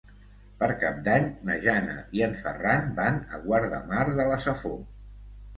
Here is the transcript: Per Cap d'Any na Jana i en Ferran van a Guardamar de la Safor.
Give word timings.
Per 0.61 0.69
Cap 0.83 0.95
d'Any 1.07 1.27
na 1.49 1.57
Jana 1.67 1.99
i 2.21 2.25
en 2.29 2.35
Ferran 2.41 2.89
van 3.01 3.21
a 3.37 3.41
Guardamar 3.45 4.07
de 4.23 4.27
la 4.33 4.41
Safor. 4.49 4.79